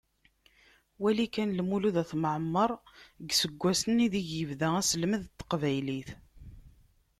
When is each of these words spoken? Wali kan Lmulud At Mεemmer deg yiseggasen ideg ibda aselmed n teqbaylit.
Wali 1.01 1.25
kan 1.33 1.49
Lmulud 1.57 1.95
At 2.03 2.11
Mεemmer 2.21 2.71
deg 3.19 3.27
yiseggasen 3.33 4.03
ideg 4.05 4.27
ibda 4.41 4.67
aselmed 4.79 5.21
n 5.25 5.29
teqbaylit. 5.39 6.09